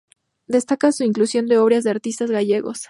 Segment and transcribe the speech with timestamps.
[0.47, 2.79] Destaca su inclusión de obras de artistas gallegos.